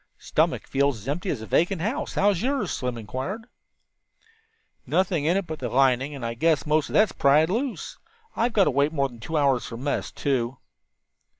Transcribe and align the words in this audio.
"Stomach 0.17 0.65
feels 0.65 0.97
as 0.97 1.07
empty 1.07 1.29
as 1.29 1.43
a 1.43 1.45
vacant 1.45 1.79
house; 1.79 2.15
how's 2.15 2.41
yours?" 2.41 2.71
Slim 2.71 2.97
inquired. 2.97 3.43
"Nothing 4.87 5.25
in 5.25 5.37
it 5.37 5.45
but 5.45 5.59
the 5.59 5.69
lining, 5.69 6.15
and 6.15 6.25
I 6.25 6.33
guess 6.33 6.65
most 6.65 6.89
of 6.89 6.93
that's 6.93 7.11
pried 7.11 7.51
loose. 7.51 7.99
We've 8.35 8.51
got 8.51 8.63
to 8.63 8.71
wait 8.71 8.91
more 8.91 9.09
than 9.09 9.19
two 9.19 9.37
hours 9.37 9.63
for 9.67 9.77
mess, 9.77 10.11
too." 10.11 10.57